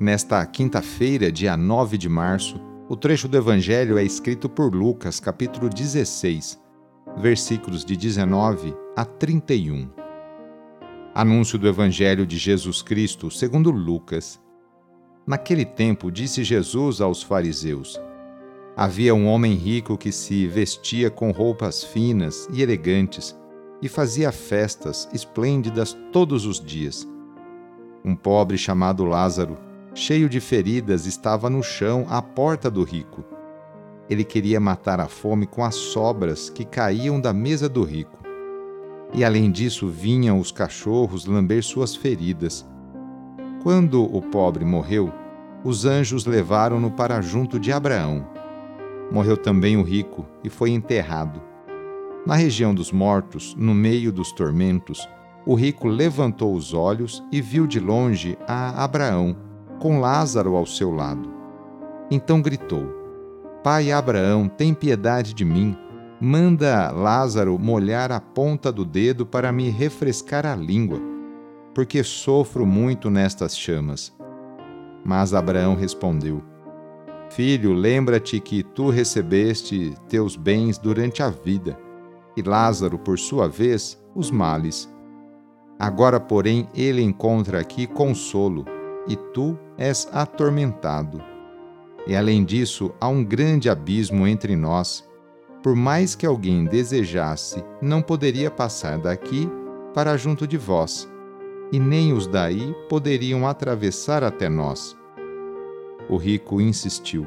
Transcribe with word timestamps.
Nesta 0.00 0.46
quinta-feira, 0.46 1.30
dia 1.30 1.58
9 1.58 1.98
de 1.98 2.08
março, 2.08 2.58
o 2.88 2.96
trecho 2.96 3.28
do 3.28 3.36
Evangelho 3.36 3.98
é 3.98 4.02
escrito 4.02 4.48
por 4.48 4.74
Lucas, 4.74 5.20
capítulo 5.20 5.68
16, 5.68 6.58
versículos 7.18 7.84
de 7.84 7.98
19 7.98 8.74
a 8.96 9.04
31. 9.04 9.90
Anúncio 11.14 11.58
do 11.58 11.68
Evangelho 11.68 12.26
de 12.26 12.38
Jesus 12.38 12.80
Cristo 12.80 13.30
segundo 13.30 13.70
Lucas. 13.70 14.40
Naquele 15.26 15.66
tempo, 15.66 16.10
disse 16.10 16.42
Jesus 16.44 17.02
aos 17.02 17.22
fariseus: 17.22 18.00
Havia 18.74 19.14
um 19.14 19.26
homem 19.26 19.52
rico 19.52 19.98
que 19.98 20.10
se 20.10 20.46
vestia 20.46 21.10
com 21.10 21.30
roupas 21.30 21.84
finas 21.84 22.48
e 22.50 22.62
elegantes 22.62 23.38
e 23.82 23.88
fazia 23.88 24.32
festas 24.32 25.06
esplêndidas 25.12 25.94
todos 26.10 26.46
os 26.46 26.58
dias. 26.58 27.06
Um 28.02 28.16
pobre 28.16 28.56
chamado 28.56 29.04
Lázaro, 29.04 29.68
cheio 29.94 30.28
de 30.28 30.40
feridas, 30.40 31.06
estava 31.06 31.50
no 31.50 31.62
chão 31.62 32.06
à 32.08 32.20
porta 32.20 32.70
do 32.70 32.82
rico. 32.82 33.24
Ele 34.08 34.24
queria 34.24 34.58
matar 34.58 35.00
a 35.00 35.08
fome 35.08 35.46
com 35.46 35.64
as 35.64 35.74
sobras 35.74 36.50
que 36.50 36.64
caíam 36.64 37.20
da 37.20 37.32
mesa 37.32 37.68
do 37.68 37.82
rico. 37.82 38.18
E 39.12 39.24
além 39.24 39.50
disso, 39.50 39.88
vinham 39.88 40.38
os 40.38 40.52
cachorros 40.52 41.26
lamber 41.26 41.62
suas 41.62 41.94
feridas. 41.94 42.66
Quando 43.62 44.02
o 44.02 44.22
pobre 44.22 44.64
morreu, 44.64 45.12
os 45.64 45.84
anjos 45.84 46.26
levaram-no 46.26 46.90
para 46.90 47.20
junto 47.20 47.58
de 47.58 47.72
Abraão 47.72 48.40
morreu 49.10 49.36
também 49.36 49.76
o 49.76 49.82
rico 49.82 50.26
e 50.44 50.48
foi 50.48 50.70
enterrado. 50.70 51.42
Na 52.24 52.34
região 52.34 52.74
dos 52.74 52.92
mortos, 52.92 53.54
no 53.58 53.74
meio 53.74 54.12
dos 54.12 54.30
tormentos, 54.32 55.08
o 55.44 55.54
rico 55.54 55.88
levantou 55.88 56.54
os 56.54 56.72
olhos 56.74 57.24
e 57.32 57.40
viu 57.40 57.66
de 57.66 57.80
longe 57.80 58.38
a 58.46 58.84
Abraão, 58.84 59.36
com 59.80 59.98
Lázaro 59.98 60.54
ao 60.54 60.64
seu 60.64 60.92
lado. 60.92 61.28
Então 62.10 62.40
gritou: 62.40 62.86
Pai 63.64 63.90
Abraão, 63.90 64.46
tem 64.46 64.72
piedade 64.72 65.34
de 65.34 65.44
mim. 65.44 65.76
Manda 66.20 66.92
Lázaro 66.92 67.58
molhar 67.58 68.12
a 68.12 68.20
ponta 68.20 68.70
do 68.70 68.84
dedo 68.84 69.24
para 69.24 69.50
me 69.50 69.70
refrescar 69.70 70.44
a 70.44 70.54
língua, 70.54 71.00
porque 71.74 72.04
sofro 72.04 72.66
muito 72.66 73.10
nestas 73.10 73.56
chamas. 73.56 74.14
Mas 75.02 75.32
Abraão 75.32 75.74
respondeu: 75.74 76.42
Filho, 77.30 77.72
lembra-te 77.72 78.38
que 78.38 78.62
tu 78.62 78.90
recebeste 78.90 79.94
teus 80.08 80.36
bens 80.36 80.76
durante 80.76 81.22
a 81.22 81.30
vida, 81.30 81.78
e 82.36 82.42
Lázaro, 82.42 82.98
por 82.98 83.18
sua 83.18 83.48
vez, 83.48 83.98
os 84.14 84.30
males. 84.30 84.92
Agora, 85.78 86.20
porém, 86.20 86.68
ele 86.74 87.00
encontra 87.00 87.60
aqui 87.60 87.86
consolo, 87.86 88.66
e 89.10 89.16
tu 89.16 89.58
és 89.76 90.08
atormentado. 90.12 91.20
E 92.06 92.14
além 92.14 92.44
disso, 92.44 92.92
há 93.00 93.08
um 93.08 93.24
grande 93.24 93.68
abismo 93.68 94.24
entre 94.26 94.54
nós. 94.54 95.06
Por 95.62 95.74
mais 95.74 96.14
que 96.14 96.24
alguém 96.24 96.64
desejasse, 96.64 97.62
não 97.82 98.00
poderia 98.00 98.50
passar 98.50 98.98
daqui 98.98 99.50
para 99.92 100.16
junto 100.16 100.46
de 100.46 100.56
vós, 100.56 101.10
e 101.72 101.78
nem 101.78 102.12
os 102.12 102.26
daí 102.26 102.74
poderiam 102.88 103.46
atravessar 103.46 104.22
até 104.22 104.48
nós. 104.48 104.96
O 106.08 106.16
rico 106.16 106.60
insistiu: 106.60 107.26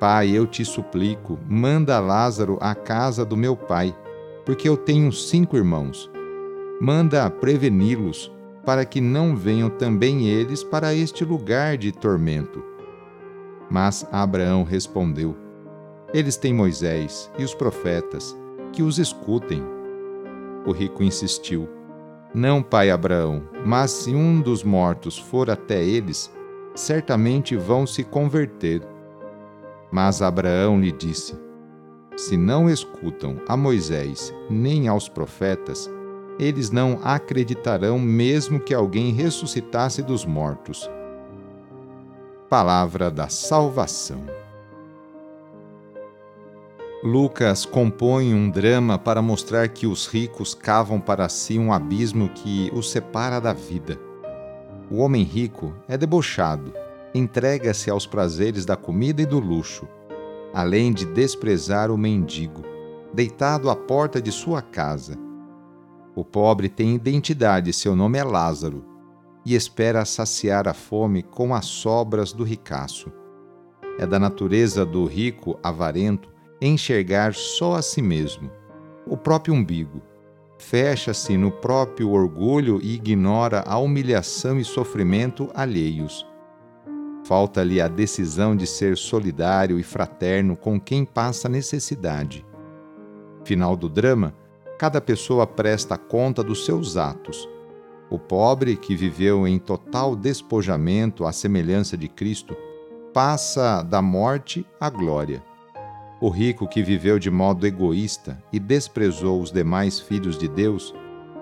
Pai, 0.00 0.30
eu 0.30 0.46
te 0.46 0.64
suplico, 0.64 1.38
manda 1.46 2.00
Lázaro 2.00 2.58
à 2.60 2.74
casa 2.74 3.24
do 3.24 3.36
meu 3.36 3.54
pai, 3.54 3.94
porque 4.44 4.68
eu 4.68 4.76
tenho 4.76 5.12
cinco 5.12 5.56
irmãos. 5.56 6.10
Manda 6.80 7.28
preveni-los, 7.28 8.32
para 8.68 8.84
que 8.84 9.00
não 9.00 9.34
venham 9.34 9.70
também 9.70 10.28
eles 10.28 10.62
para 10.62 10.92
este 10.92 11.24
lugar 11.24 11.78
de 11.78 11.90
tormento. 11.90 12.62
Mas 13.70 14.06
Abraão 14.12 14.62
respondeu: 14.62 15.34
Eles 16.12 16.36
têm 16.36 16.52
Moisés 16.52 17.32
e 17.38 17.44
os 17.44 17.54
profetas, 17.54 18.36
que 18.70 18.82
os 18.82 18.98
escutem. 18.98 19.62
O 20.66 20.72
rico 20.72 21.02
insistiu: 21.02 21.66
Não, 22.34 22.62
pai 22.62 22.90
Abraão, 22.90 23.42
mas 23.64 23.90
se 23.90 24.14
um 24.14 24.38
dos 24.38 24.62
mortos 24.62 25.18
for 25.18 25.48
até 25.48 25.82
eles, 25.82 26.30
certamente 26.74 27.56
vão 27.56 27.86
se 27.86 28.04
converter. 28.04 28.86
Mas 29.90 30.20
Abraão 30.20 30.78
lhe 30.78 30.92
disse: 30.92 31.34
Se 32.18 32.36
não 32.36 32.68
escutam 32.68 33.40
a 33.48 33.56
Moisés 33.56 34.30
nem 34.50 34.88
aos 34.88 35.08
profetas, 35.08 35.90
eles 36.38 36.70
não 36.70 37.00
acreditarão 37.02 37.98
mesmo 37.98 38.60
que 38.60 38.72
alguém 38.72 39.12
ressuscitasse 39.12 40.02
dos 40.02 40.24
mortos. 40.24 40.88
Palavra 42.48 43.10
da 43.10 43.28
Salvação. 43.28 44.24
Lucas 47.02 47.64
compõe 47.64 48.34
um 48.34 48.50
drama 48.50 48.98
para 48.98 49.22
mostrar 49.22 49.68
que 49.68 49.86
os 49.86 50.06
ricos 50.06 50.54
cavam 50.54 51.00
para 51.00 51.28
si 51.28 51.58
um 51.58 51.72
abismo 51.72 52.28
que 52.28 52.70
os 52.74 52.90
separa 52.90 53.40
da 53.40 53.52
vida 53.52 54.08
o 54.90 54.98
homem 54.98 55.22
rico 55.22 55.74
é 55.86 55.98
debochado, 55.98 56.72
entrega-se 57.14 57.90
aos 57.90 58.06
prazeres 58.06 58.64
da 58.64 58.74
comida 58.74 59.20
e 59.20 59.26
do 59.26 59.38
luxo, 59.38 59.86
além 60.54 60.92
de 60.92 61.04
desprezar 61.04 61.90
o 61.90 61.98
mendigo, 61.98 62.62
deitado 63.12 63.68
à 63.68 63.76
porta 63.76 64.20
de 64.20 64.32
sua 64.32 64.62
casa. 64.62 65.14
O 66.18 66.24
pobre 66.24 66.68
tem 66.68 66.96
identidade, 66.96 67.72
seu 67.72 67.94
nome 67.94 68.18
é 68.18 68.24
Lázaro, 68.24 68.84
e 69.46 69.54
espera 69.54 70.04
saciar 70.04 70.66
a 70.66 70.74
fome 70.74 71.22
com 71.22 71.54
as 71.54 71.66
sobras 71.66 72.32
do 72.32 72.42
ricaço. 72.42 73.12
É 74.00 74.04
da 74.04 74.18
natureza 74.18 74.84
do 74.84 75.04
rico 75.04 75.56
avarento 75.62 76.28
enxergar 76.60 77.34
só 77.34 77.76
a 77.76 77.82
si 77.82 78.02
mesmo, 78.02 78.50
o 79.06 79.16
próprio 79.16 79.54
umbigo, 79.54 80.02
fecha-se 80.58 81.36
no 81.36 81.52
próprio 81.52 82.10
orgulho 82.10 82.80
e 82.82 82.96
ignora 82.96 83.62
a 83.64 83.78
humilhação 83.78 84.58
e 84.58 84.64
sofrimento 84.64 85.48
alheios. 85.54 86.26
Falta-lhe 87.22 87.80
a 87.80 87.86
decisão 87.86 88.56
de 88.56 88.66
ser 88.66 88.96
solidário 88.96 89.78
e 89.78 89.84
fraterno 89.84 90.56
com 90.56 90.80
quem 90.80 91.04
passa 91.04 91.48
necessidade. 91.48 92.44
Final 93.44 93.76
do 93.76 93.88
drama: 93.88 94.34
cada 94.78 95.00
pessoa 95.00 95.44
presta 95.44 95.98
conta 95.98 96.42
dos 96.42 96.64
seus 96.64 96.96
atos. 96.96 97.48
O 98.08 98.18
pobre, 98.18 98.76
que 98.76 98.94
viveu 98.94 99.46
em 99.46 99.58
total 99.58 100.14
despojamento 100.14 101.26
à 101.26 101.32
semelhança 101.32 101.96
de 101.96 102.08
Cristo, 102.08 102.56
passa 103.12 103.82
da 103.82 104.00
morte 104.00 104.64
à 104.80 104.88
glória. 104.88 105.42
O 106.20 106.28
rico 106.30 106.66
que 106.66 106.82
viveu 106.82 107.18
de 107.18 107.30
modo 107.30 107.66
egoísta 107.66 108.42
e 108.52 108.58
desprezou 108.58 109.42
os 109.42 109.50
demais 109.50 109.98
filhos 109.98 110.38
de 110.38 110.48
Deus 110.48 110.94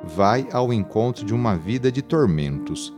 vai 0.03 0.49
ao 0.53 0.73
encontro 0.73 1.25
de 1.25 1.35
uma 1.35 1.57
vida 1.57 1.93
de 1.93 2.03
tormentos. 2.03 2.95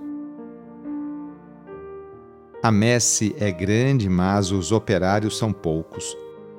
A 2.63 2.71
messe 2.71 3.35
é 3.39 3.51
grande, 3.51 4.09
mas 4.09 4.51
os 4.51 4.73
operários 4.73 5.39
são 5.39 5.53
poucos. 5.53 6.17